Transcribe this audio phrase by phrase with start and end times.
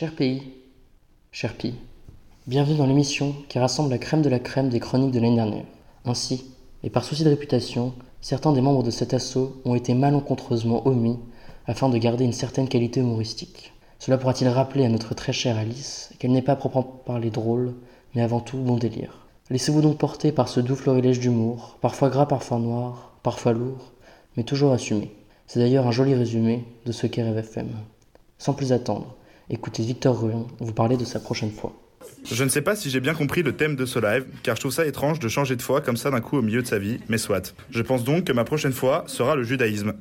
[0.00, 0.44] Cher pays,
[1.32, 1.74] cher pays,
[2.46, 5.64] bienvenue dans l'émission qui rassemble la crème de la crème des chroniques de l'année dernière.
[6.04, 6.54] Ainsi,
[6.84, 11.18] et par souci de réputation, certains des membres de cet assaut ont été malencontreusement omis
[11.66, 13.72] afin de garder une certaine qualité humoristique.
[13.98, 17.74] Cela pourra-t-il rappeler à notre très chère Alice qu'elle n'est pas proprement parler drôle,
[18.14, 19.26] mais avant tout bon délire?
[19.50, 23.90] Laissez-vous donc porter par ce doux florilège d'humour, parfois gras, parfois noir, parfois lourd,
[24.36, 25.10] mais toujours assumé.
[25.48, 27.66] C'est d'ailleurs un joli résumé de ce qu'est Rêve.
[28.38, 29.16] Sans plus attendre,
[29.50, 31.72] écoutez Victor Ruon vous parler de sa prochaine fois.
[32.24, 34.60] Je ne sais pas si j'ai bien compris le thème de ce live, car je
[34.60, 36.78] trouve ça étrange de changer de foi comme ça d'un coup au milieu de sa
[36.78, 37.54] vie, mais soit.
[37.70, 39.94] Je pense donc que ma prochaine foi sera le judaïsme.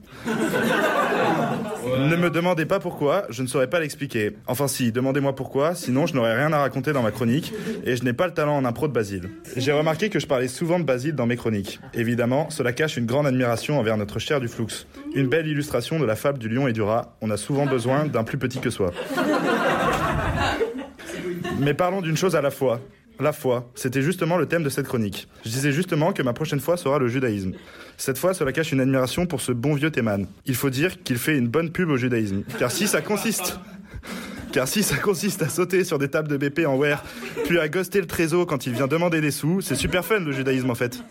[1.99, 4.35] Ne me demandez pas pourquoi, je ne saurais pas l'expliquer.
[4.47, 7.53] Enfin si, demandez-moi pourquoi, sinon je n'aurais rien à raconter dans ma chronique,
[7.85, 9.29] et je n'ai pas le talent en impro de Basile.
[9.55, 11.79] J'ai remarqué que je parlais souvent de Basile dans mes chroniques.
[11.93, 14.87] Évidemment, cela cache une grande admiration envers notre cher du Flux.
[15.15, 18.05] Une belle illustration de la fable du lion et du rat, on a souvent besoin
[18.05, 18.91] d'un plus petit que soi.
[21.59, 22.79] Mais parlons d'une chose à la fois.
[23.19, 25.27] La foi, c'était justement le thème de cette chronique.
[25.43, 27.53] Je disais justement que ma prochaine fois sera le judaïsme.
[27.97, 30.27] Cette fois, cela cache une admiration pour ce bon vieux Théman.
[30.45, 32.43] Il faut dire qu'il fait une bonne pub au judaïsme.
[32.59, 33.59] Car si ça consiste...
[34.53, 37.03] Car si ça consiste à sauter sur des tables de BP en wear,
[37.45, 40.31] puis à ghoster le trésor quand il vient demander des sous, c'est super fun le
[40.31, 41.03] judaïsme en fait.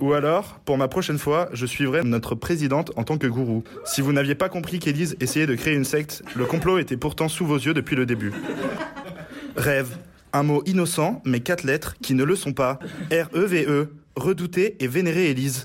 [0.00, 3.62] Ou alors, pour ma prochaine fois, je suivrai notre présidente en tant que gourou.
[3.84, 7.28] Si vous n'aviez pas compris qu'Élise essayait de créer une secte, le complot était pourtant
[7.28, 8.32] sous vos yeux depuis le début.
[9.56, 9.96] Rêve.
[10.32, 12.78] Un mot innocent, mais quatre lettres qui ne le sont pas.
[13.10, 13.92] R-E-V-E.
[14.16, 15.64] Redouter et vénérer Élise.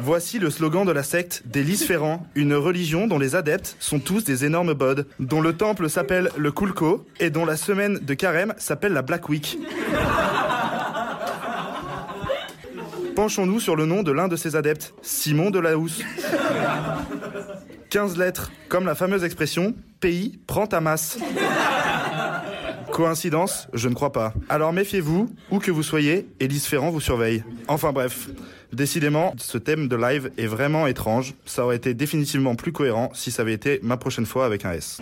[0.00, 4.24] Voici le slogan de la secte d'Élise Ferrand, une religion dont les adeptes sont tous
[4.24, 8.54] des énormes bods, dont le temple s'appelle le Kulko et dont la semaine de carême
[8.58, 9.58] s'appelle la Black Week.
[13.16, 16.00] Penchons-nous sur le nom de l'un de ses adeptes, Simon de la Housse.
[17.90, 21.18] 15 lettres, comme la fameuse expression pays prend ta masse.
[22.92, 24.32] Coïncidence Je ne crois pas.
[24.48, 27.44] Alors méfiez-vous, où que vous soyez, Élise Ferrand vous surveille.
[27.68, 28.28] Enfin bref,
[28.72, 31.34] décidément, ce thème de live est vraiment étrange.
[31.44, 34.72] Ça aurait été définitivement plus cohérent si ça avait été ma prochaine fois avec un
[34.72, 35.00] S.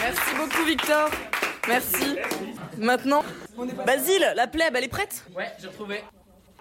[0.00, 1.08] Merci beaucoup Victor.
[1.68, 2.16] Merci.
[2.78, 3.24] Maintenant,
[3.86, 5.24] Basile, la plèbe, elle est prête?
[5.36, 6.00] Ouais, j'ai retrouvé.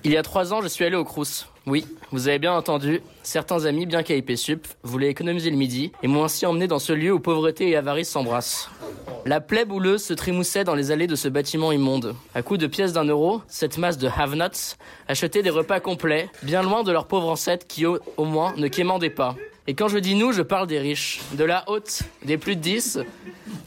[0.03, 1.45] Il y a trois ans, je suis allé au Crous.
[1.67, 6.07] Oui, vous avez bien entendu, certains amis, bien qu'à sup, voulaient économiser le midi et
[6.07, 8.67] m'ont ainsi emmené dans ce lieu où pauvreté et avarice s'embrassent.
[9.27, 12.15] La plèbe houleuse se trémoussait dans les allées de ce bâtiment immonde.
[12.33, 14.75] À coups de pièces d'un euro, cette masse de have-nots
[15.07, 18.67] achetait des repas complets, bien loin de leurs pauvres ancêtres qui, au, au moins, ne
[18.69, 19.35] quémandaient pas.
[19.67, 22.61] Et quand je dis nous, je parle des riches, de la haute, des plus de
[22.61, 22.99] 10,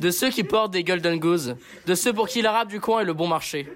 [0.00, 1.55] de ceux qui portent des golden goose,
[1.87, 3.69] de ceux pour qui l'arabe du coin est le bon marché.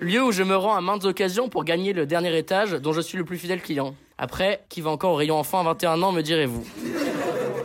[0.00, 3.00] Lieu où je me rends à maintes occasions pour gagner le dernier étage dont je
[3.00, 3.94] suis le plus fidèle client.
[4.18, 6.66] Après, qui va encore au rayon enfant à 21 ans, me direz-vous.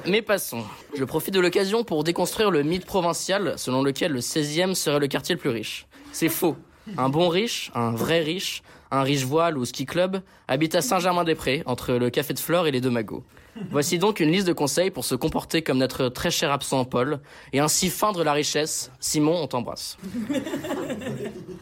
[0.07, 0.63] Mais passons.
[0.97, 5.07] Je profite de l'occasion pour déconstruire le mythe provincial selon lequel le 16e serait le
[5.07, 5.87] quartier le plus riche.
[6.11, 6.55] C'est faux.
[6.97, 11.63] Un bon riche, un vrai riche, un riche voile ou ski club habite à Saint-Germain-des-Prés,
[11.65, 13.23] entre le café de Flore et les deux magots.
[13.69, 17.19] Voici donc une liste de conseils pour se comporter comme notre très cher absent Paul
[17.51, 18.91] et ainsi feindre la richesse.
[18.99, 19.97] Simon, on t'embrasse.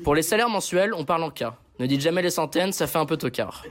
[0.09, 1.53] Pour les salaires mensuels, on parle en cas.
[1.77, 3.63] Ne dites jamais les centaines, ça fait un peu tocard.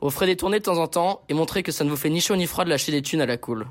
[0.00, 2.20] Offrez des tournées de temps en temps et montrez que ça ne vous fait ni
[2.20, 3.68] chaud ni froid de lâcher des thunes à la cool.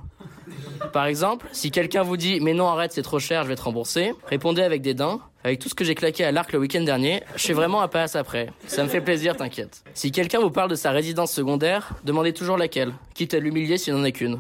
[0.94, 3.64] Par exemple, si quelqu'un vous dit mais non arrête c'est trop cher, je vais te
[3.64, 6.82] rembourser, répondez avec des dents avec tout ce que j'ai claqué à l'arc le week-end
[6.82, 8.50] dernier, je suis vraiment à passe après.
[8.68, 9.84] Ça me fait plaisir, t'inquiète.
[9.94, 13.94] Si quelqu'un vous parle de sa résidence secondaire, demandez toujours laquelle, quitte à l'humilier s'il
[13.94, 14.40] n'en a qu'une.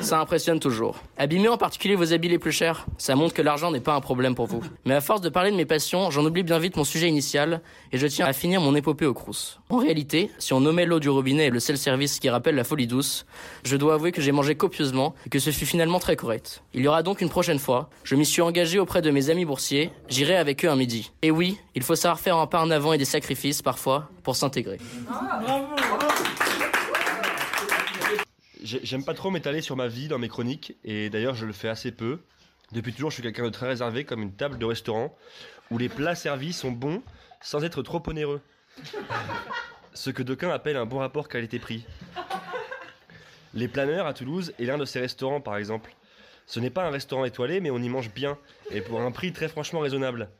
[0.00, 1.02] Ça impressionne toujours.
[1.16, 2.86] Abîmez en particulier vos habits les plus chers.
[2.98, 4.62] Ça montre que l'argent n'est pas un problème pour vous.
[4.84, 7.60] Mais à force de parler de mes passions, j'en oublie bien vite mon sujet initial
[7.92, 9.58] et je tiens à finir mon épopée au crous.
[9.70, 12.86] En réalité, si on nommait l'eau du robinet et le self-service qui rappelle la folie
[12.86, 13.26] douce,
[13.64, 16.62] je dois avouer que j'ai mangé copieusement et que ce fut finalement très correct.
[16.74, 17.90] Il y aura donc une prochaine fois.
[18.04, 19.90] Je m'y suis engagé auprès de mes amis boursiers.
[20.36, 21.10] Avec eux un midi.
[21.22, 24.36] Et oui, il faut savoir faire un pas en avant et des sacrifices parfois pour
[24.36, 24.78] s'intégrer.
[28.62, 31.68] J'aime pas trop m'étaler sur ma vie dans mes chroniques, et d'ailleurs je le fais
[31.68, 32.20] assez peu.
[32.72, 35.16] Depuis toujours, je suis quelqu'un de très réservé, comme une table de restaurant,
[35.70, 37.02] où les plats servis sont bons
[37.40, 38.42] sans être trop onéreux.
[39.94, 41.84] Ce que d'aucuns appellent un bon rapport qualité-prix.
[43.54, 45.94] Les Planeurs à Toulouse est l'un de ces restaurants, par exemple.
[46.48, 48.38] Ce n'est pas un restaurant étoilé, mais on y mange bien,
[48.70, 50.30] et pour un prix très franchement raisonnable.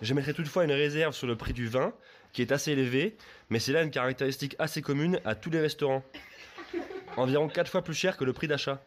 [0.00, 1.92] Je mettrai toutefois une réserve sur le prix du vin,
[2.32, 3.16] qui est assez élevé,
[3.50, 6.04] mais c'est là une caractéristique assez commune à tous les restaurants.
[7.16, 8.80] Environ 4 fois plus cher que le prix d'achat.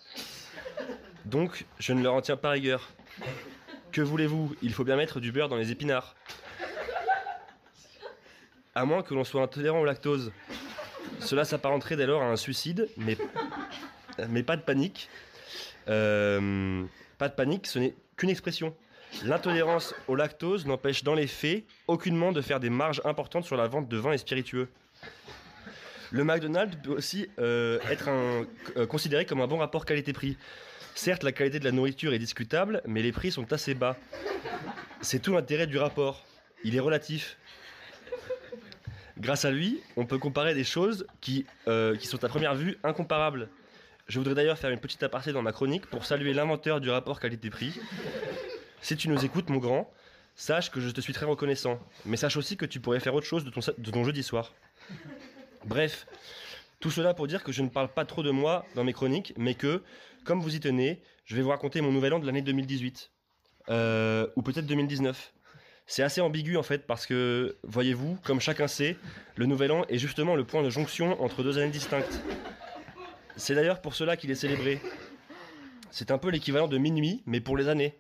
[1.26, 2.90] Donc, je ne leur en tiens pas rigueur.
[3.92, 4.56] Que voulez-vous?
[4.62, 6.16] Il faut bien mettre du beurre dans les épinards.
[8.74, 10.32] À moins que l'on soit intolérant au lactose.
[11.20, 13.18] Cela s'apparenterait dès lors à un suicide, mais,
[14.30, 15.10] mais pas de panique.
[15.88, 16.84] Euh,
[17.18, 18.76] pas de panique, ce n'est qu'une expression.
[19.24, 23.68] L'intolérance au lactose n'empêche dans les faits aucunement de faire des marges importantes sur la
[23.68, 24.70] vente de vin et spiritueux.
[26.12, 30.38] Le McDonald's peut aussi euh, être euh, considéré comme un bon rapport qualité-prix.
[30.96, 33.98] Certes, la qualité de la nourriture est discutable, mais les prix sont assez bas.
[35.02, 36.24] C'est tout l'intérêt du rapport.
[36.64, 37.38] Il est relatif.
[39.18, 43.50] Grâce à lui, on peut comparer des choses qui sont à première vue incomparables.
[44.08, 47.20] Je voudrais d'ailleurs faire une petite aparté dans ma chronique pour saluer l'inventeur du rapport
[47.20, 47.80] qualité-prix.
[48.82, 49.90] Si tu nous écoutes, mon grand,
[50.36, 51.80] sache que je te suis très reconnaissant.
[52.06, 54.54] Mais sache aussi que tu pourrais faire autre chose de ton, de ton jeudi soir.
[55.66, 56.06] Bref,
[56.82, 59.34] tout cela pour dire que je ne parle pas trop de moi dans mes chroniques,
[59.38, 59.82] mais que,
[60.26, 63.10] comme vous y tenez, je vais vous raconter mon nouvel an de l'année 2018.
[63.70, 65.34] Euh, ou peut-être 2019.
[65.86, 68.98] C'est assez ambigu en fait parce que, voyez-vous, comme chacun sait,
[69.38, 72.22] le nouvel an est justement le point de jonction entre deux années distinctes.
[73.36, 74.82] C'est d'ailleurs pour cela qu'il est célébré.
[75.92, 77.96] C'est un peu l'équivalent de minuit, mais pour les années.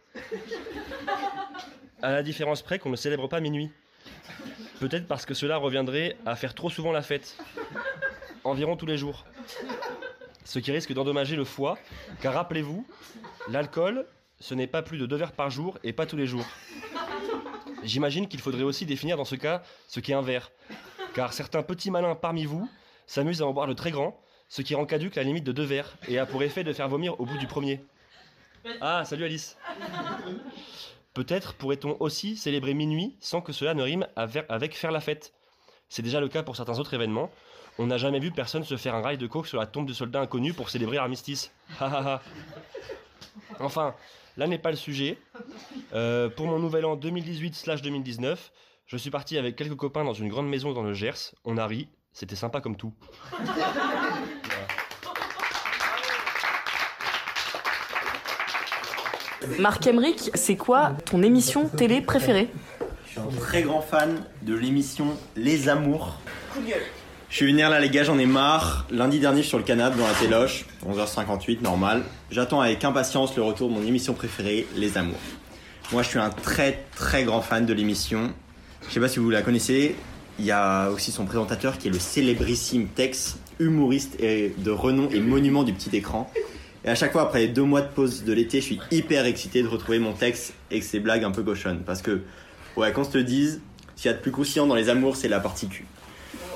[2.02, 3.72] À la différence près qu'on ne célèbre pas minuit.
[4.80, 7.38] Peut-être parce que cela reviendrait à faire trop souvent la fête.
[8.44, 9.26] Environ tous les jours.
[10.44, 11.78] Ce qui risque d'endommager le foie,
[12.22, 12.86] car rappelez-vous,
[13.50, 14.06] l'alcool,
[14.40, 16.46] ce n'est pas plus de deux verres par jour et pas tous les jours.
[17.84, 20.52] J'imagine qu'il faudrait aussi définir dans ce cas ce qu'est un verre.
[21.14, 22.70] Car certains petits malins parmi vous
[23.08, 24.20] s'amusent à en boire le très grand,
[24.54, 26.88] ce qui rend caduque la limite de deux verres et a pour effet de faire
[26.88, 27.84] vomir au bout du premier.
[28.82, 29.58] Ah, salut Alice
[31.16, 35.34] Peut-être pourrait-on aussi célébrer minuit sans que cela ne rime avec faire la fête.
[35.90, 37.32] C'est déjà le cas pour certains autres événements.
[37.80, 39.94] On n'a jamais vu personne se faire un rail de coke sur la tombe de
[39.94, 41.52] soldats inconnus pour célébrer l'armistice.
[43.60, 43.96] Enfin,
[44.38, 45.18] là n'est pas le sujet.
[45.96, 48.38] Euh, pour mon nouvel an 2018-2019,
[48.86, 51.34] je suis parti avec quelques copains dans une grande maison dans le Gers.
[51.44, 52.94] On a ri, c'était sympa comme tout.
[59.60, 62.50] Marc Emmerich, c'est quoi ton émission télé préférée?
[63.06, 66.20] Je suis un très grand fan de l'émission Les Amours.
[67.30, 68.86] Je suis venir là les gars, j'en ai marre.
[68.92, 72.04] Lundi dernier, je suis sur le canapé dans la téloche, 11h58, normal.
[72.32, 75.18] J'attends avec impatience le retour de mon émission préférée, Les Amours.
[75.92, 78.32] Moi, je suis un très très grand fan de l'émission.
[78.88, 79.96] Je sais pas si vous la connaissez.
[80.40, 85.10] Il y a aussi son présentateur qui est le célébrissime Tex, humoriste et de renom
[85.12, 86.32] et monument du petit écran.
[86.86, 89.26] Et à chaque fois, après les deux mois de pause de l'été, je suis hyper
[89.26, 91.82] excité de retrouver mon Tex et ses blagues un peu cochonnes.
[91.86, 92.22] Parce que,
[92.76, 93.62] ouais, qu'on se le dise,
[93.96, 95.86] s'il y a de plus croustillant dans les amours, c'est la partie cul.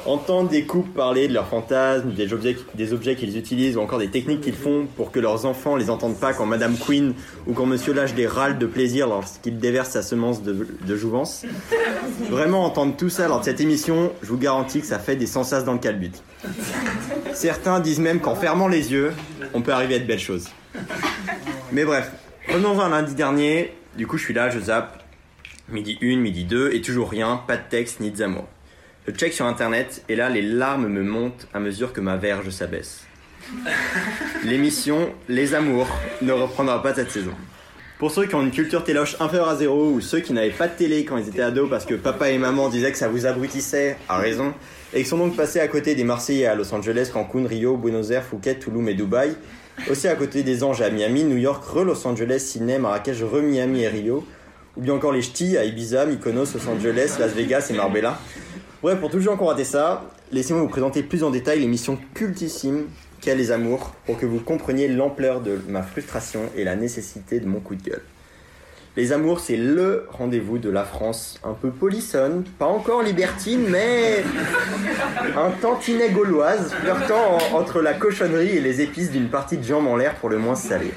[0.06, 4.42] Entendre des couples parler de leurs fantasmes, des objets, qu'ils utilisent ou encore des techniques
[4.42, 7.14] qu'ils font pour que leurs enfants les entendent pas quand Madame Queen
[7.46, 11.46] ou quand Monsieur Lâche des râles de plaisir lorsqu'il déverse sa semence de, jouvence.
[12.30, 15.28] Vraiment entendre tout ça lors de cette émission, je vous garantis que ça fait des
[15.28, 16.12] sensas dans le calbut.
[17.34, 19.12] Certains disent même qu'en fermant les yeux,
[19.54, 20.48] on peut arriver à de belles choses.
[21.72, 22.12] Mais bref,
[22.48, 23.74] revenons à lundi dernier.
[23.98, 25.04] Du coup, je suis là, je zappe.
[25.70, 28.48] Midi 1, midi 2, et toujours rien, pas de texte ni de.
[29.08, 32.50] Je check sur internet, et là, les larmes me montent à mesure que ma verge
[32.50, 33.04] s'abaisse.
[34.44, 35.88] L'émission Les Amours
[36.22, 37.32] ne reprendra pas cette saison.
[38.00, 40.68] Pour ceux qui ont une culture téloche inférieure à zéro ou ceux qui n'avaient pas
[40.68, 43.26] de télé quand ils étaient ados parce que papa et maman disaient que ça vous
[43.26, 44.54] abrutissait, à raison,
[44.94, 48.12] et qui sont donc passés à côté des Marseillais à Los Angeles, Cancun, Rio, Buenos
[48.12, 49.36] Aires, Phuket, Toulouse et Dubaï,
[49.90, 53.88] aussi à côté des Anges à Miami, New York, re-Los Angeles, Sydney, Marrakech, re-Miami et
[53.88, 54.28] Rio,
[54.76, 58.20] ou bien encore les Ch'tis à Ibiza, Mykonos, Los Angeles, Las Vegas et Marbella.
[58.84, 61.60] Bref, pour tous les gens qui ont raté ça, laissez-moi vous présenter plus en détail
[61.60, 62.86] l'émission cultissime
[63.22, 67.48] qu'est Les Amours pour que vous compreniez l'ampleur de ma frustration et la nécessité de
[67.48, 68.02] mon coup de gueule.
[68.96, 74.24] Les Amours, c'est LE rendez-vous de la France, un peu polissonne, pas encore libertine, mais
[75.36, 79.88] un tantinet gauloise, flirtant en- entre la cochonnerie et les épices d'une partie de jambes
[79.88, 80.94] en l'air pour le moins salée.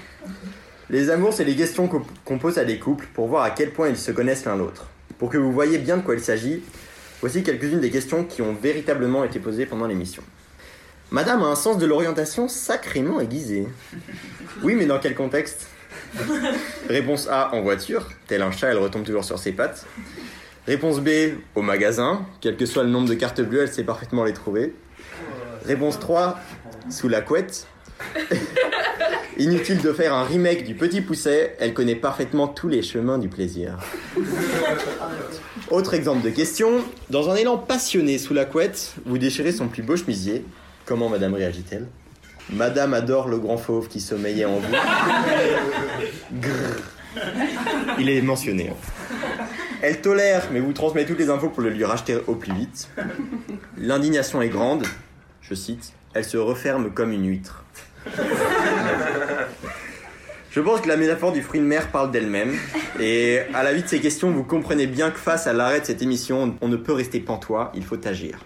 [0.88, 1.88] Les amours, c'est les questions
[2.24, 4.88] qu'on pose à des couples pour voir à quel point ils se connaissent l'un l'autre.
[5.18, 6.62] Pour que vous voyez bien de quoi il s'agit,
[7.20, 10.22] voici quelques-unes des questions qui ont véritablement été posées pendant l'émission.
[11.10, 13.66] Madame a un sens de l'orientation sacrément aiguisé.
[14.62, 15.66] Oui, mais dans quel contexte?
[16.88, 19.86] Réponse A, en voiture, tel un chat, elle retombe toujours sur ses pattes.
[20.66, 21.08] Réponse B,
[21.54, 24.74] au magasin, quel que soit le nombre de cartes bleues, elle sait parfaitement les trouver.
[25.64, 26.38] Réponse 3,
[26.90, 27.66] sous la couette.
[29.38, 33.28] Inutile de faire un remake du Petit Pousset, elle connaît parfaitement tous les chemins du
[33.28, 33.78] plaisir.
[35.70, 39.82] Autre exemple de question, dans un élan passionné sous la couette, vous déchirez son plus
[39.82, 40.44] beau chemisier.
[40.84, 41.86] Comment madame réagit-elle?
[42.52, 44.72] Madame adore le grand fauve qui sommeillait en vous.
[46.32, 47.20] Grrr.
[48.00, 48.70] Il est mentionné.
[48.70, 49.46] hein.
[49.82, 52.88] Elle tolère, mais vous transmet toutes les infos pour le lui racheter au plus vite.
[53.78, 54.84] L'indignation est grande.
[55.42, 57.64] Je cite Elle se referme comme une huître.
[60.52, 62.56] Je pense que la métaphore du fruit de mer parle d'elle-même.
[62.98, 65.84] Et à la vue de ces questions, vous comprenez bien que face à l'arrêt de
[65.84, 68.40] cette émission, on ne peut rester pantois, il faut agir.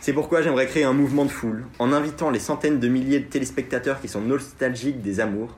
[0.00, 3.24] C'est pourquoi j'aimerais créer un mouvement de foule, en invitant les centaines de milliers de
[3.24, 5.56] téléspectateurs qui sont nostalgiques des amours,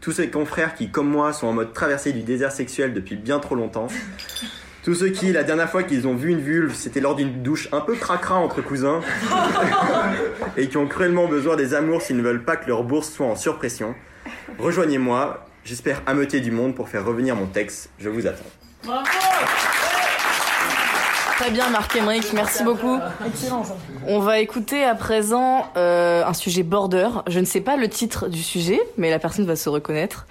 [0.00, 3.40] tous ces confrères qui, comme moi, sont en mode traversée du désert sexuel depuis bien
[3.40, 3.88] trop longtemps,
[4.86, 7.68] tous ceux qui, la dernière fois qu'ils ont vu une vulve, c'était lors d'une douche
[7.72, 9.00] un peu cracra entre cousins,
[10.56, 13.26] et qui ont cruellement besoin des amours s'ils ne veulent pas que leur bourse soit
[13.26, 13.96] en surpression.
[14.60, 17.90] Rejoignez-moi, j'espère ameuter du monde pour faire revenir mon texte.
[17.98, 18.44] Je vous attends.
[21.36, 23.00] Très bien, Marc Emmerich, merci beaucoup.
[23.26, 23.64] Excellent.
[24.06, 27.08] On va écouter à présent euh, un sujet border.
[27.26, 30.28] Je ne sais pas le titre du sujet, mais la personne va se reconnaître.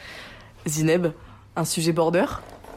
[0.65, 1.07] Zineb,
[1.57, 2.25] un sujet border?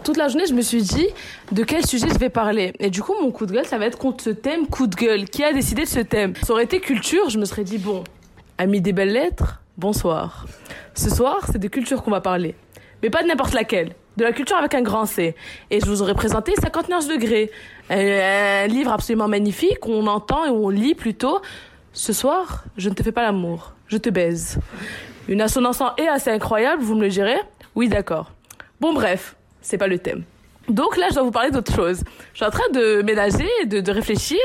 [0.08, 1.06] Toute la journée, je me suis dit
[1.52, 2.72] de quel sujet je vais parler?
[2.78, 4.94] Et du coup, mon coup de gueule, ça va être contre ce thème coup de
[4.94, 5.26] gueule.
[5.26, 6.32] Qui a décidé de ce thème?
[6.44, 8.04] Ça aurait été culture, je me serais dit, bon,
[8.56, 10.46] amis des belles lettres, bonsoir.
[10.94, 12.54] Ce soir, c'est de culture qu'on va parler.
[13.02, 13.92] Mais pas de n'importe laquelle.
[14.16, 15.34] De la culture avec un grand C.
[15.70, 17.50] Et je vous aurais présenté 59 degrés.
[17.90, 21.42] Un, livre absolument magnifique, on entend et on lit plutôt.
[21.92, 24.58] Ce soir, je ne te fais pas l'amour, je te baise.
[25.28, 27.36] Une assonance en et assez incroyable, vous me le direz?
[27.74, 28.32] Oui, d'accord.
[28.80, 29.34] Bon, bref,
[29.68, 30.22] c'est pas le thème.
[30.68, 32.00] Donc là, je dois vous parler d'autre chose.
[32.32, 34.38] Je suis en train de ménager, de, de réfléchir.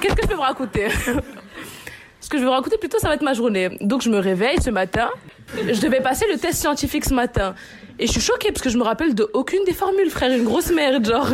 [0.00, 0.88] Qu'est-ce que je peux vous raconter?
[2.20, 3.76] Ce que je vais vous raconter plutôt, ça va être ma journée.
[3.80, 5.08] Donc je me réveille ce matin.
[5.56, 7.54] Je devais passer le test scientifique ce matin.
[7.98, 10.30] Et je suis choquée parce que je me rappelle de aucune des formules, frère.
[10.34, 11.28] Une grosse merde, genre.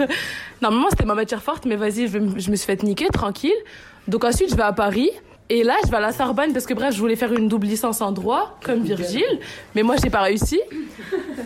[0.63, 3.61] Normalement, c'était ma matière forte, mais vas-y, je, je me suis fait niquer, tranquille.
[4.09, 5.11] Donc ensuite, je vais à Paris.
[5.51, 7.67] Et là, je vais à la Sorbonne parce que bref, je voulais faire une double
[7.67, 9.41] licence en droit, comme Virgile.
[9.75, 10.61] Mais moi, j'ai pas réussi.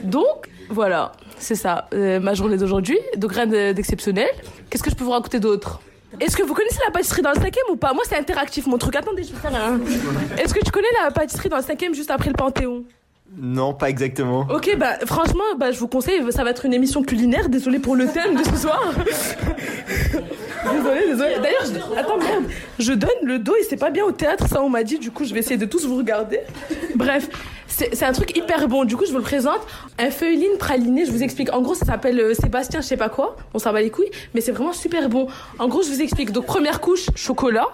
[0.03, 2.99] Donc, voilà, c'est ça, euh, ma journée d'aujourd'hui.
[3.17, 4.29] Donc rien d'exceptionnel.
[4.71, 5.81] Qu'est-ce que je peux vous raconter d'autre?
[6.21, 7.93] Est-ce que vous connaissez la pâtisserie dans le 5 ou pas?
[7.95, 8.97] Moi, c'est interactif, mon truc.
[8.97, 9.79] Attendez, je vais faire un...
[10.37, 12.85] Est-ce que tu connais la pâtisserie dans le 5 juste après le Panthéon?
[13.39, 14.47] Non, pas exactement.
[14.51, 17.49] Ok, bah franchement, bah, je vous conseille, ça va être une émission culinaire.
[17.49, 18.93] Désolé pour le thème de ce soir.
[20.73, 21.35] désolé, désolé.
[21.43, 21.99] D'ailleurs, je...
[21.99, 22.45] attends, merde.
[22.83, 24.99] Je donne le dos et c'est pas bien au théâtre, ça on m'a dit.
[24.99, 26.41] Du coup, je vais essayer de tous vous regarder.
[26.97, 27.29] Bref,
[27.69, 28.85] c'est un truc hyper bon.
[28.85, 29.61] Du coup, je vous le présente.
[30.01, 31.53] Un feuilline praliné, je vous explique.
[31.53, 33.37] En gros, ça s'appelle euh, Sébastien, je sais pas quoi.
[33.55, 35.29] On s'en bat les couilles, mais c'est vraiment super bon.
[35.61, 36.33] En gros, je vous explique.
[36.33, 37.69] Donc, première couche, chocolat.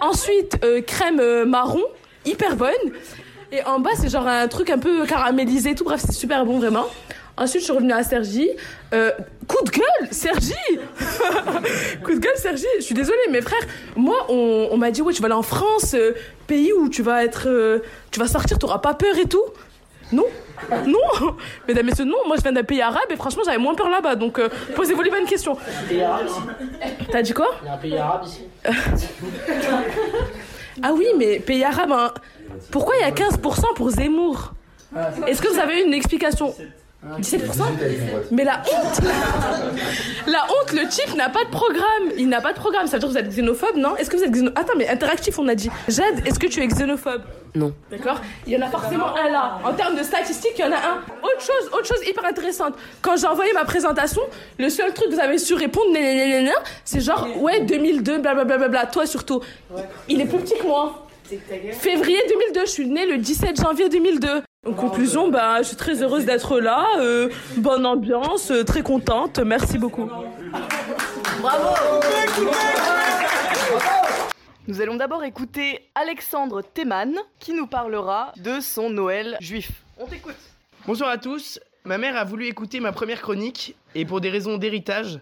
[0.00, 1.82] Ensuite, euh, crème euh, marron,
[2.24, 2.70] hyper bonne.
[3.50, 5.82] Et en bas, c'est genre un truc un peu caramélisé, tout.
[5.82, 6.86] Bref, c'est super bon, vraiment.
[7.40, 8.50] Ensuite, je suis revenue à Sergi.
[8.92, 9.12] Euh,
[9.48, 10.52] coup de gueule, Sergi
[12.04, 12.66] Coup de gueule, Sergi.
[12.76, 13.62] Je suis désolée, mes frères.
[13.96, 16.12] Moi, on, on m'a dit, ouais, tu vas aller en France, euh,
[16.46, 17.48] pays où tu vas être.
[17.48, 17.78] Euh,
[18.10, 19.42] tu vas sortir, tu pas peur et tout.
[20.12, 20.26] Non
[20.86, 20.98] Non
[21.66, 22.18] Mesdames et messieurs, non.
[22.26, 24.16] Moi, je viens d'un pays arabe et franchement, j'avais moins peur là-bas.
[24.16, 24.38] Donc,
[24.76, 25.56] posez-vous les bonnes questions.
[25.88, 26.40] Pays arabe ici
[27.10, 27.48] T'as dit quoi?
[27.62, 28.42] Il y a un pays arabe ici.
[30.82, 32.12] ah oui, mais pays arabe, hein.
[32.70, 34.52] pourquoi il y a 15% pour Zemmour?
[35.26, 36.54] Est-ce que vous avez une explication?
[37.02, 37.62] 17%
[38.30, 39.00] Mais la honte
[40.26, 42.12] La honte, le type n'a pas de programme.
[42.18, 42.86] Il n'a pas de programme.
[42.86, 43.96] Ça veut dire que vous êtes xénophobe, non?
[43.96, 45.70] Est-ce que vous êtes xénophobe Attends, mais interactif, on a dit.
[45.88, 47.22] Jade, est-ce que tu es xénophobe?
[47.54, 47.72] Non.
[47.90, 48.20] D'accord?
[48.46, 49.58] Il y en a forcément un là.
[49.64, 50.98] En termes de statistiques, il y en a un.
[51.22, 52.74] Autre chose, autre chose hyper intéressante.
[53.00, 54.22] Quand j'ai envoyé ma présentation,
[54.58, 55.86] le seul truc que vous avez su répondre,
[56.84, 59.40] c'est genre, ouais, 2002, blablabla, bla, toi surtout.
[60.08, 61.06] Il est plus petit que moi.
[61.72, 64.42] Février 2002, je suis née le 17 janvier 2002.
[64.66, 66.86] En conclusion, bah, je suis très heureuse d'être là.
[66.98, 69.38] Euh, bonne ambiance, euh, très contente.
[69.38, 70.10] Merci beaucoup.
[71.40, 71.68] Bravo
[74.66, 79.70] Nous allons d'abord écouter Alexandre Théman qui nous parlera de son Noël juif.
[79.98, 80.34] On t'écoute.
[80.86, 81.60] Bonsoir à tous.
[81.84, 85.20] Ma mère a voulu écouter ma première chronique et pour des raisons d'héritage,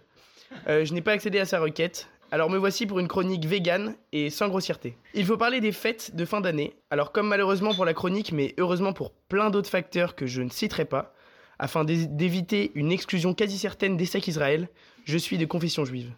[0.69, 2.09] euh, je n'ai pas accédé à sa requête.
[2.31, 4.99] Alors me voici pour une chronique vegan et sans grossièreté.
[5.15, 6.75] Il faut parler des fêtes de fin d'année.
[6.91, 10.51] Alors comme malheureusement pour la chronique, mais heureusement pour plein d'autres facteurs que je ne
[10.51, 11.15] citerai pas,
[11.59, 14.69] afin d'éviter une exclusion quasi certaine des sacs Israël,
[15.05, 16.13] je suis de confession juive.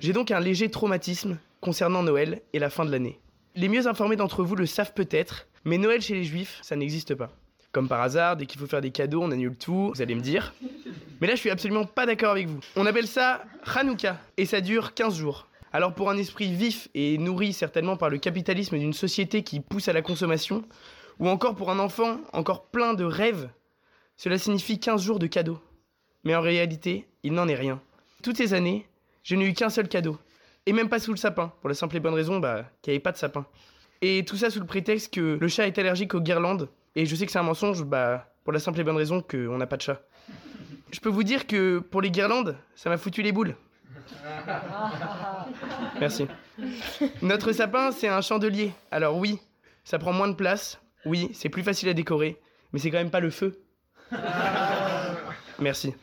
[0.00, 3.20] J'ai donc un léger traumatisme concernant Noël et la fin de l'année.
[3.56, 7.14] Les mieux informés d'entre vous le savent peut-être, mais Noël chez les juifs, ça n'existe
[7.14, 7.30] pas.
[7.72, 10.20] Comme par hasard, dès qu'il faut faire des cadeaux, on annule tout, vous allez me
[10.20, 10.54] dire.
[11.20, 12.58] Mais là, je suis absolument pas d'accord avec vous.
[12.74, 13.44] On appelle ça
[13.76, 15.46] Hanouka, et ça dure 15 jours.
[15.72, 19.86] Alors pour un esprit vif et nourri certainement par le capitalisme d'une société qui pousse
[19.86, 20.64] à la consommation,
[21.20, 23.48] ou encore pour un enfant encore plein de rêves,
[24.16, 25.60] cela signifie 15 jours de cadeaux.
[26.24, 27.80] Mais en réalité, il n'en est rien.
[28.22, 28.86] Toutes ces années,
[29.22, 30.18] je n'ai eu qu'un seul cadeau.
[30.66, 32.96] Et même pas sous le sapin, pour la simple et bonne raison bah, qu'il n'y
[32.96, 33.46] avait pas de sapin.
[34.02, 37.14] Et tout ça sous le prétexte que le chat est allergique aux guirlandes et je
[37.14, 39.76] sais que c'est un mensonge, bah, pour la simple et bonne raison qu'on n'a pas
[39.76, 40.02] de chat.
[40.92, 43.54] Je peux vous dire que pour les guirlandes, ça m'a foutu les boules.
[46.00, 46.26] Merci.
[47.22, 48.72] Notre sapin, c'est un chandelier.
[48.90, 49.38] Alors oui,
[49.84, 50.80] ça prend moins de place.
[51.04, 52.40] Oui, c'est plus facile à décorer.
[52.72, 53.62] Mais c'est quand même pas le feu.
[55.60, 55.94] Merci.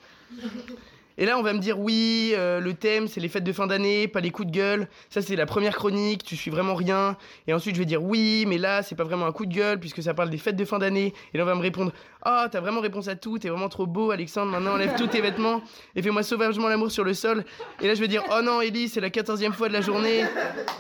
[1.18, 3.66] Et là, on va me dire oui, euh, le thème, c'est les fêtes de fin
[3.66, 4.88] d'année, pas les coups de gueule.
[5.10, 7.18] Ça, c'est la première chronique, tu suis vraiment rien.
[7.48, 9.80] Et ensuite, je vais dire oui, mais là, c'est pas vraiment un coup de gueule,
[9.80, 11.14] puisque ça parle des fêtes de fin d'année.
[11.34, 13.70] Et là, on va me répondre Ah, oh, t'as vraiment réponse à tout, t'es vraiment
[13.70, 15.62] trop beau, Alexandre, maintenant enlève tous tes vêtements
[15.96, 17.44] et fais-moi sauvagement l'amour sur le sol.
[17.82, 20.24] Et là, je vais dire Oh non, Ellie, c'est la quatorzième fois de la journée.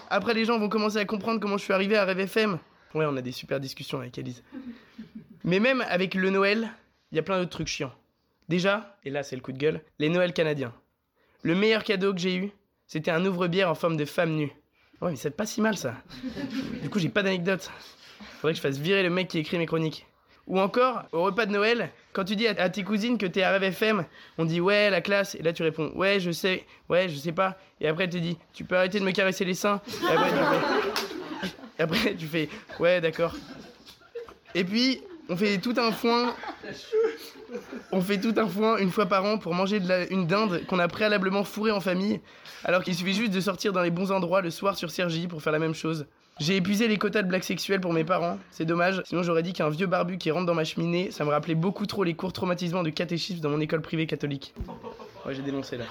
[0.10, 2.60] Après, les gens vont commencer à comprendre comment je suis arrivé à Rêve FM.
[2.94, 4.44] Ouais, on a des super discussions avec Elise.
[5.44, 6.70] Mais même avec le Noël,
[7.12, 7.94] il y a plein d'autres trucs chiants.
[8.49, 10.73] Déjà, et là c'est le coup de gueule, les Noëls canadiens.
[11.43, 12.51] Le meilleur cadeau que j'ai eu,
[12.87, 14.51] c'était un ouvre-bière en forme de femme nue.
[15.01, 15.95] Ouais, mais c'est pas si mal ça.
[16.81, 17.69] Du coup, j'ai pas d'anecdote.
[18.39, 20.07] Faudrait que je fasse virer le mec qui écrit mes chroniques.
[20.47, 23.51] Ou encore, au repas de Noël, quand tu dis à tes cousines que t'es à
[23.51, 24.05] Rêve FM,
[24.37, 27.33] on dit ouais, la classe, et là tu réponds ouais, je sais, ouais, je sais
[27.33, 27.57] pas.
[27.81, 29.81] Et après, tu dis tu peux arrêter de me caresser les seins.
[31.77, 32.49] Et après, tu fais
[32.79, 33.35] ouais, d'accord.
[34.55, 36.34] Et puis, on fait tout un foin.
[37.91, 40.88] On fait tout un foin une fois par an pour manger une dinde qu'on a
[40.88, 42.19] préalablement fourrée en famille,
[42.63, 45.41] alors qu'il suffit juste de sortir dans les bons endroits le soir sur Sergi pour
[45.41, 46.05] faire la même chose.
[46.39, 49.53] J'ai épuisé les quotas de blagues sexuelles pour mes parents, c'est dommage, sinon j'aurais dit
[49.53, 52.31] qu'un vieux barbu qui rentre dans ma cheminée, ça me rappelait beaucoup trop les cours
[52.31, 54.53] traumatisants de catéchisme dans mon école privée catholique.
[55.29, 55.86] J'ai dénoncé là.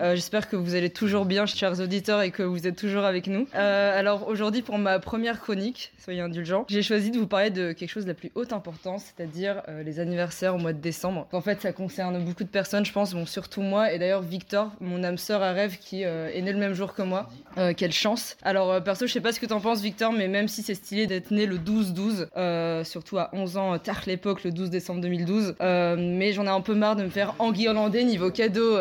[0.00, 3.26] Euh, J'espère que vous allez toujours bien, chers auditeurs, et que vous êtes toujours avec
[3.26, 3.46] nous.
[3.54, 7.72] Euh, alors aujourd'hui, pour ma première chronique, soyez indulgents, j'ai choisi de vous parler de
[7.72, 11.26] quelque chose de la plus haute importance, c'est-à-dire euh, les anniversaires au mois de décembre.
[11.32, 14.70] En fait, ça concerne beaucoup de personnes, je pense, bon, surtout moi, et d'ailleurs Victor,
[14.80, 17.28] mon âme sœur à rêve, qui est né le même jour que moi.
[17.76, 18.36] Quelle chance.
[18.42, 21.06] Alors perso, je sais pas ce que t'en penses, Victor, mais même si c'est stylé
[21.06, 25.56] d'être né le 12-12, euh, surtout à 11 ans, tard l'époque, le 12 décembre 2012,
[25.60, 28.78] euh, mais j'en ai un peu marre de me faire enguirlander niveau cadeau.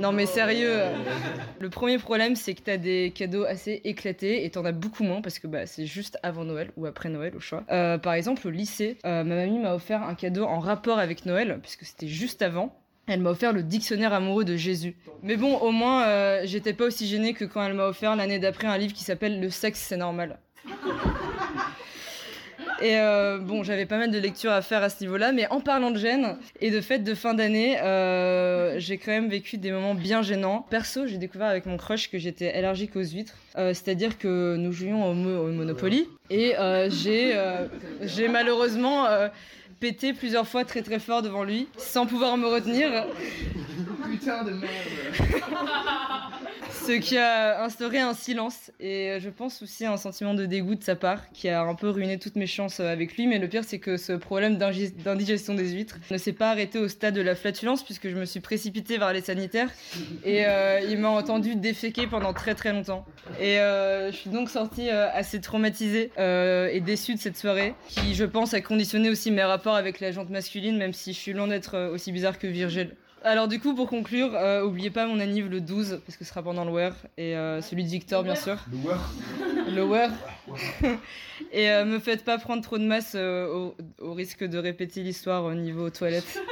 [0.00, 0.78] Non mais sérieux.
[1.58, 5.20] Le premier problème, c'est que t'as des cadeaux assez éclatés et t'en as beaucoup moins
[5.20, 7.64] parce que bah, c'est juste avant Noël ou après Noël au choix.
[7.70, 11.26] Euh, par exemple, au lycée, euh, ma mamie m'a offert un cadeau en rapport avec
[11.26, 12.74] Noël puisque c'était juste avant.
[13.08, 14.96] Elle m'a offert le dictionnaire amoureux de Jésus.
[15.22, 18.38] Mais bon, au moins, euh, j'étais pas aussi gênée que quand elle m'a offert l'année
[18.38, 20.38] d'après un livre qui s'appelle Le sexe, c'est normal.
[22.82, 25.60] Et euh, bon, j'avais pas mal de lectures à faire à ce niveau-là, mais en
[25.60, 29.70] parlant de gêne et de fêtes de fin d'année, euh, j'ai quand même vécu des
[29.70, 30.66] moments bien gênants.
[30.70, 34.72] Perso, j'ai découvert avec mon crush que j'étais allergique aux huîtres, Euh, c'est-à-dire que nous
[34.72, 36.54] jouions au, mo- au Monopoly et
[36.88, 39.06] j'ai malheureusement
[39.80, 43.06] pété plusieurs fois très très fort devant lui sans pouvoir me retenir.
[44.10, 44.62] Putain de merde.
[46.86, 50.74] Ce qui a instauré un silence et euh, je pense aussi un sentiment de dégoût
[50.74, 53.26] de sa part qui a un peu ruiné toutes mes chances euh, avec lui.
[53.26, 56.88] Mais le pire, c'est que ce problème d'indigestion des huîtres ne s'est pas arrêté au
[56.88, 59.68] stade de la flatulence puisque je me suis précipitée vers les sanitaires
[60.24, 63.04] et euh, il m'a entendu déféquer pendant très très longtemps.
[63.38, 68.14] Et euh, je suis donc sortie assez traumatisée euh, et déçue de cette soirée qui,
[68.14, 71.32] je pense, a conditionné aussi mes rapports avec la jante masculine, même si je suis
[71.32, 72.96] loin d'être euh, aussi bizarre que Virgile.
[73.22, 76.30] Alors du coup, pour conclure, euh, oubliez pas mon anniv le 12, parce que ce
[76.30, 78.56] sera pendant le Wear, et euh, celui de Victor, bien sûr.
[78.70, 79.10] Le Wear
[79.68, 80.10] Le Wear.
[81.52, 85.02] et euh, me faites pas prendre trop de masse euh, au, au risque de répéter
[85.02, 86.40] l'histoire au niveau toilette.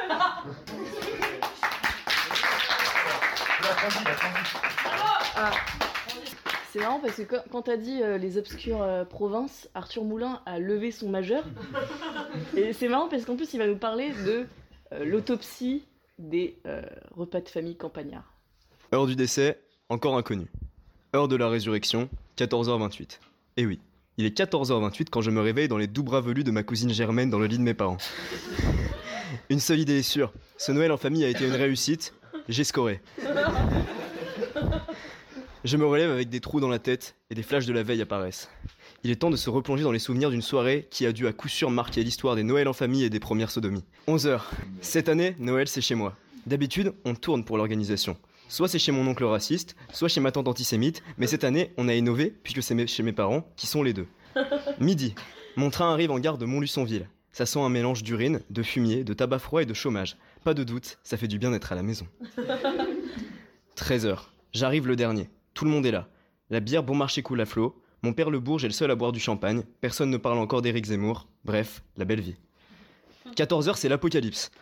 [5.40, 5.50] Ah.
[6.72, 10.58] C'est marrant parce que quand, t'as dit euh, les obscures euh, provinces, Arthur Moulin a
[10.58, 11.44] levé son majeur.
[12.56, 14.46] Et c'est marrant parce qu'en plus il va nous parler de
[14.92, 15.84] euh, l'autopsie
[16.18, 16.58] des
[17.12, 18.34] repas de famille campagnards.
[18.92, 20.46] Heure du décès, encore inconnu.
[21.14, 23.20] Heure de la résurrection, 14h28.
[23.56, 23.78] Et oui,
[24.16, 26.90] il est 14h28 quand je me réveille dans les doux bras velus de ma cousine
[26.90, 27.98] Germaine dans le lit de mes parents.
[29.48, 32.14] Une seule idée est sûre, ce Noël en famille a été une réussite,
[32.48, 33.00] j'ai scoré.
[35.64, 38.00] Je me relève avec des trous dans la tête et des flashs de la veille
[38.00, 38.48] apparaissent.
[39.02, 41.32] Il est temps de se replonger dans les souvenirs d'une soirée qui a dû à
[41.32, 43.84] coup sûr marquer l'histoire des Noëls en famille et des premières sodomies.
[44.06, 44.40] 11h.
[44.80, 46.14] Cette année, Noël c'est chez moi.
[46.46, 48.16] D'habitude, on tourne pour l'organisation.
[48.48, 51.88] Soit c'est chez mon oncle raciste, soit chez ma tante antisémite, mais cette année, on
[51.88, 54.06] a innové puisque c'est chez mes parents, qui sont les deux.
[54.80, 55.14] Midi.
[55.56, 57.08] Mon train arrive en gare de Montluçonville.
[57.32, 60.16] Ça sent un mélange d'urine, de fumier, de tabac froid et de chômage.
[60.44, 62.06] Pas de doute, ça fait du bien d'être à la maison.
[63.76, 64.18] 13h.
[64.52, 65.28] J'arrive le dernier.
[65.58, 66.06] Tout le monde est là.
[66.50, 67.82] La bière bon marché coule à flot.
[68.02, 69.64] Mon père le bourge est le seul à boire du champagne.
[69.80, 71.26] Personne ne parle encore d'Éric Zemmour.
[71.44, 72.36] Bref, la belle vie.
[73.34, 74.52] 14h, c'est l'apocalypse.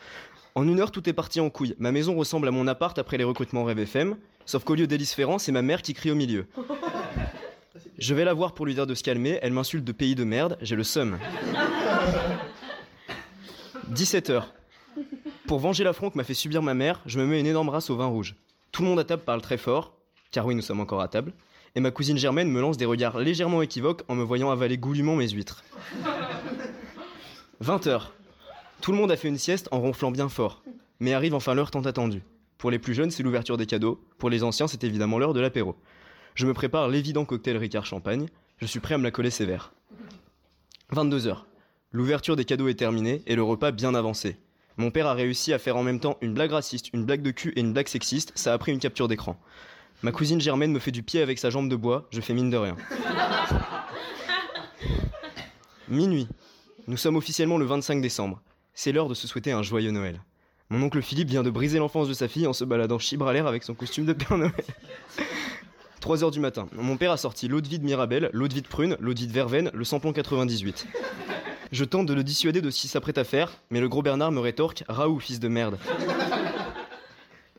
[0.55, 1.75] En une heure, tout est parti en couille.
[1.79, 5.13] Ma maison ressemble à mon appart après les recrutements Rêve FM, sauf qu'au lieu d'Élise
[5.13, 6.47] Ferrand, c'est ma mère qui crie au milieu.
[7.99, 10.25] Je vais la voir pour lui dire de se calmer, elle m'insulte de pays de
[10.25, 11.19] merde, j'ai le seum.
[13.93, 14.45] 17h.
[15.47, 17.91] Pour venger l'affront que m'a fait subir ma mère, je me mets une énorme race
[17.91, 18.35] au vin rouge.
[18.73, 19.96] Tout le monde à table parle très fort,
[20.31, 21.33] car oui, nous sommes encore à table,
[21.75, 25.17] et ma cousine Germaine me lance des regards légèrement équivoques en me voyant avaler goulûment
[25.17, 25.62] mes huîtres.
[27.62, 28.09] 20h.
[28.81, 30.62] Tout le monde a fait une sieste en ronflant bien fort,
[31.01, 32.23] mais arrive enfin l'heure tant attendue.
[32.59, 35.41] Pour les plus jeunes, c'est l'ouverture des cadeaux, pour les anciens, c'est évidemment l'heure de
[35.41, 35.77] l'apéro.
[36.35, 39.73] Je me prépare l'évident cocktail Ricard Champagne, je suis prêt à me la coller sévère.
[40.93, 41.45] 22h.
[41.93, 44.39] L'ouverture des cadeaux est terminée et le repas bien avancé.
[44.77, 47.31] Mon père a réussi à faire en même temps une blague raciste, une blague de
[47.31, 49.39] cul et une blague sexiste, ça a pris une capture d'écran.
[50.03, 52.51] Ma cousine Germaine me fait du pied avec sa jambe de bois, je fais mine
[52.51, 52.77] de rien.
[55.89, 56.29] Minuit.
[56.87, 58.41] Nous sommes officiellement le 25 décembre.
[58.75, 60.21] C'est l'heure de se souhaiter un joyeux Noël.
[60.69, 63.33] Mon oncle Philippe vient de briser l'enfance de sa fille en se baladant chibre à
[63.33, 64.53] l'air avec son costume de Père Noël.
[66.01, 66.69] 3 heures du matin.
[66.73, 69.15] Mon père a sorti l'eau de vie de Mirabelle, l'eau de vie de prune, l'eau
[69.15, 70.87] de vie de verveine, le samplon 98.
[71.73, 74.41] Je tente de le dissuader de ce s'apprête à faire, mais le gros Bernard me
[74.41, 75.79] rétorque Raoult, fils de merde.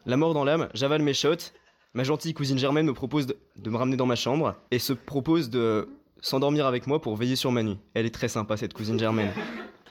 [0.06, 1.52] La mort dans l'âme, j'avale mes shots.
[1.97, 5.49] Ma gentille cousine Germaine me propose de, me ramener dans ma chambre et se propose
[5.49, 5.89] de
[6.21, 7.79] s'endormir avec moi pour veiller sur ma nuit.
[7.95, 9.31] Elle est très sympa, cette cousine Germaine.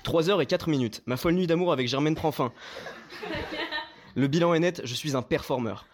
[0.04, 1.02] 3 heures et 4 minutes.
[1.06, 2.52] Ma folle nuit d'amour avec Germaine prend fin.
[4.14, 5.84] Le bilan est net, je suis un performeur.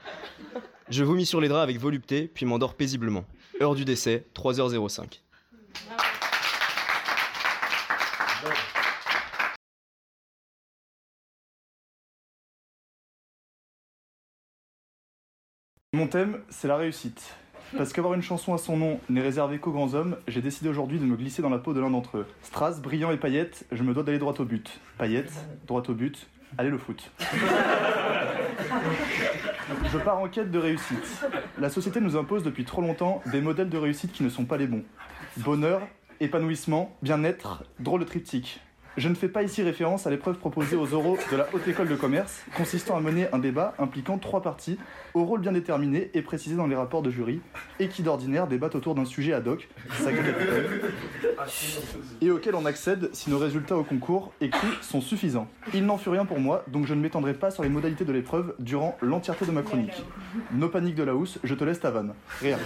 [0.90, 3.24] Je vomis sur les draps avec volupté, puis m'endors paisiblement.
[3.62, 5.22] Heure du décès, 3h05.
[15.94, 17.34] Mon thème, c'est la réussite.
[17.76, 20.98] Parce qu'avoir une chanson à son nom n'est réservé qu'aux grands hommes, j'ai décidé aujourd'hui
[20.98, 22.26] de me glisser dans la peau de l'un d'entre eux.
[22.40, 24.80] Strass, brillant et paillette, je me dois d'aller droit au but.
[24.96, 25.30] Paillette,
[25.66, 26.26] droit au but,
[26.56, 27.10] allez le foot.
[29.92, 31.26] Je pars en quête de réussite.
[31.58, 34.56] La société nous impose depuis trop longtemps des modèles de réussite qui ne sont pas
[34.56, 34.84] les bons.
[35.36, 35.82] Bonheur,
[36.20, 38.60] épanouissement, bien-être, drôle de triptyque.
[38.98, 41.88] Je ne fais pas ici référence à l'épreuve proposée aux oraux de la Haute École
[41.88, 44.78] de Commerce, consistant à mener un débat impliquant trois parties,
[45.14, 47.40] au rôle bien déterminé et précisé dans les rapports de jury,
[47.80, 49.66] et qui d'ordinaire débattent autour d'un sujet ad hoc,
[52.20, 55.48] et auquel on accède si nos résultats au concours écrits sont suffisants.
[55.72, 58.12] Il n'en fut rien pour moi, donc je ne m'étendrai pas sur les modalités de
[58.12, 60.04] l'épreuve durant l'entièreté de ma chronique.
[60.52, 62.12] No panique de la housse, je te laisse ta vanne.
[62.40, 62.58] Rire.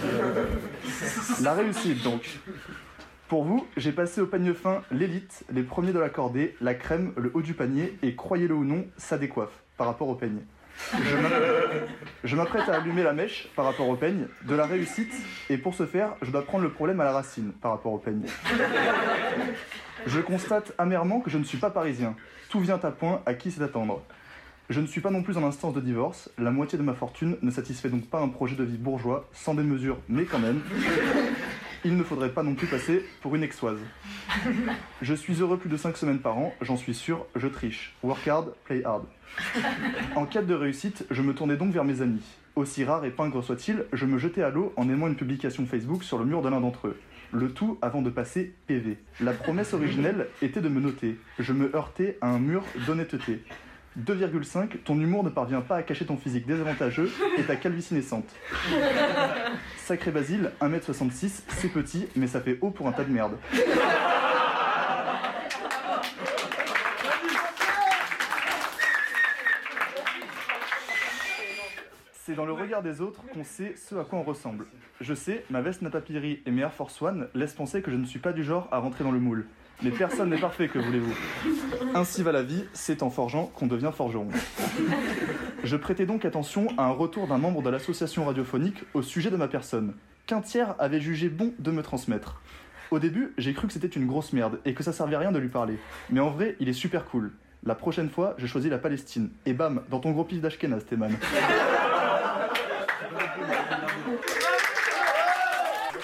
[1.41, 2.39] La réussite donc.
[3.27, 7.11] Pour vous, j'ai passé au panier fin l'élite, les premiers de la cordée, la crème,
[7.17, 10.39] le haut du panier, et croyez-le ou non, ça décoiffe par rapport au peigne.
[10.93, 11.29] Je m'a-
[12.23, 15.11] Je m'apprête à allumer la mèche par rapport au peigne, de la réussite,
[15.49, 17.97] et pour ce faire, je dois prendre le problème à la racine par rapport au
[17.97, 18.25] peigne.
[20.05, 22.15] Je constate amèrement que je ne suis pas parisien.
[22.49, 24.01] Tout vient à point, à qui c'est attendre.
[24.69, 27.37] Je ne suis pas non plus en instance de divorce, la moitié de ma fortune
[27.41, 30.61] ne satisfait donc pas un projet de vie bourgeois, sans des mesures, mais quand même.
[31.87, 33.79] Il ne faudrait pas non plus passer pour une exoise.
[35.01, 37.95] Je suis heureux plus de 5 semaines par an, j'en suis sûr, je triche.
[38.03, 39.05] Work hard, play hard.
[40.17, 42.25] En quête de réussite, je me tournais donc vers mes amis.
[42.57, 46.03] Aussi rare et pingre soit-il, je me jetais à l'eau en aimant une publication Facebook
[46.03, 46.99] sur le mur de l'un d'entre eux.
[47.31, 48.97] Le tout avant de passer PV.
[49.21, 51.17] La promesse originelle était de me noter.
[51.39, 53.39] Je me heurtais à un mur d'honnêteté.
[54.05, 58.29] 2,5, ton humour ne parvient pas à cacher ton physique désavantageux et ta calvitie naissante.
[59.77, 63.37] Sacré Basile, 1m66, c'est petit, mais ça fait haut pour un tas de merde.
[72.23, 74.67] C'est dans le regard des autres qu'on sait ce à quoi on ressemble.
[75.01, 78.05] Je sais, ma veste Natapiri et mes Air Force One laissent penser que je ne
[78.05, 79.47] suis pas du genre à rentrer dans le moule.
[79.83, 81.13] Mais personne n'est parfait, que voulez-vous?
[81.93, 84.29] Ainsi va la vie, c'est en forgeant qu'on devient forgeron.
[85.63, 89.37] Je prêtais donc attention à un retour d'un membre de l'association radiophonique au sujet de
[89.37, 89.93] ma personne,
[90.25, 92.41] qu'un tiers avait jugé bon de me transmettre.
[92.89, 95.31] Au début, j'ai cru que c'était une grosse merde et que ça servait à rien
[95.31, 95.77] de lui parler.
[96.09, 97.33] Mais en vrai, il est super cool.
[97.63, 99.29] La prochaine fois, je choisis la Palestine.
[99.45, 101.11] Et bam, dans ton gros pif d'Ashkenaz, Théman.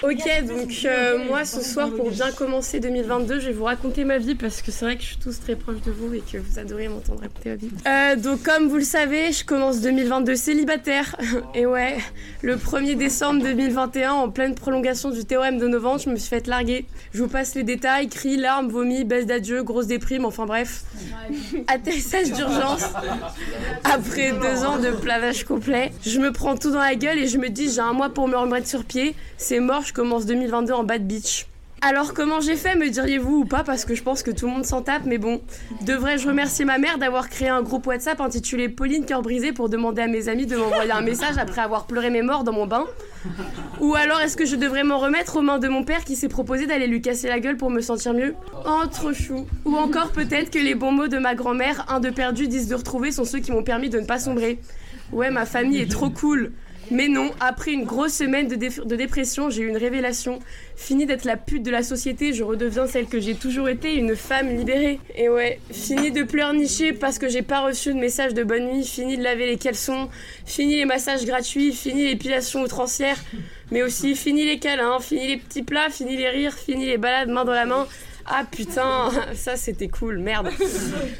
[0.03, 4.17] Ok, donc euh, moi ce soir pour bien commencer 2022, je vais vous raconter ma
[4.17, 6.37] vie parce que c'est vrai que je suis tous très proche de vous et que
[6.37, 7.69] vous adorez m'entendre raconter ma vie.
[7.87, 11.15] Euh, donc comme vous le savez, je commence 2022 célibataire.
[11.55, 11.99] Et ouais,
[12.41, 16.47] le 1er décembre 2021, en pleine prolongation du théorème de novembre, je me suis fait
[16.47, 16.85] larguer.
[17.13, 20.83] Je vous passe les détails, cris, larmes, vomis, baisse d'adieu, grosse déprime, enfin bref.
[21.67, 22.83] Atterrissage d'urgence.
[23.85, 27.37] Après deux ans de plavage complet, je me prends tout dans la gueule et je
[27.37, 29.15] me dis j'ai un mois pour me remettre sur pied.
[29.37, 31.47] C'est mort, je commence 2022 en bad beach.
[31.85, 33.65] Alors comment j'ai fait, me diriez-vous ou pas?
[33.65, 35.41] Parce que je pense que tout le monde s'en tape, mais bon.
[35.81, 40.01] Devrais-je remercier ma mère d'avoir créé un groupe WhatsApp intitulé Pauline Cœur Brisé pour demander
[40.01, 42.85] à mes amis de m'envoyer un message après avoir pleuré mes morts dans mon bain
[43.81, 46.29] Ou alors est-ce que je devrais m'en remettre aux mains de mon père qui s'est
[46.29, 48.33] proposé d'aller lui casser la gueule pour me sentir mieux?
[48.65, 49.45] Oh, trop chou.
[49.65, 52.75] Ou encore peut-être que les bons mots de ma grand-mère, un de perdu, dix de
[52.75, 54.57] retrouvé, sont ceux qui m'ont permis de ne pas sombrer.
[55.11, 56.53] Ouais, ma famille est trop cool.
[56.93, 60.39] Mais non, après une grosse semaine de, dé- de dépression, j'ai eu une révélation.
[60.75, 64.15] Fini d'être la pute de la société, je redeviens celle que j'ai toujours été, une
[64.15, 64.99] femme libérée.
[65.15, 68.85] Et ouais, fini de pleurnicher parce que j'ai pas reçu de message de bonne nuit,
[68.85, 70.07] fini de laver les caleçons,
[70.45, 73.17] fini les massages gratuits, fini l'épilation outrancière,
[73.71, 77.29] mais aussi fini les câlins, fini les petits plats, fini les rires, fini les balades
[77.29, 77.87] main dans la main.
[78.25, 80.49] Ah putain, ça c'était cool, merde.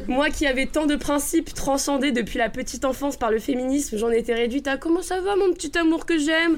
[0.07, 4.09] Moi qui avais tant de principes transcendés depuis la petite enfance par le féminisme, j'en
[4.09, 6.57] étais réduite à comment ça va mon petit amour que j'aime?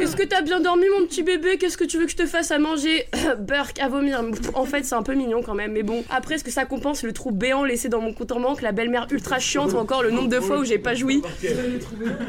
[0.00, 1.56] Est-ce que t'as bien dormi mon petit bébé?
[1.56, 3.06] Qu'est-ce que tu veux que je te fasse à manger?
[3.38, 4.22] Burk à vomir.
[4.54, 6.04] En fait c'est un peu mignon quand même, mais bon.
[6.10, 8.72] Après est-ce que ça compense le trou béant laissé dans mon compte en banque, la
[8.72, 11.22] belle-mère ultra chiante ou encore le nombre de fois où j'ai pas joui?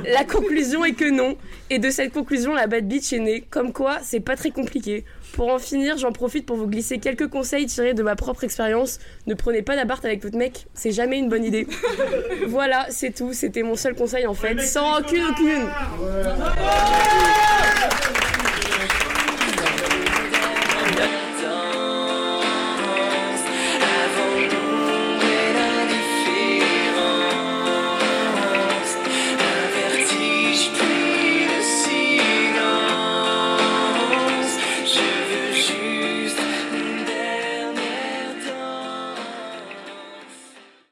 [0.05, 1.35] La conclusion est que non.
[1.69, 3.43] Et de cette conclusion la bad bitch est née.
[3.49, 5.03] Comme quoi c'est pas très compliqué.
[5.33, 8.99] Pour en finir, j'en profite pour vous glisser quelques conseils tirés de ma propre expérience.
[9.27, 11.67] Ne prenez pas d'appart avec votre mec, c'est jamais une bonne idée.
[12.47, 15.67] voilà, c'est tout, c'était mon seul conseil en fait, sans rancune aucune.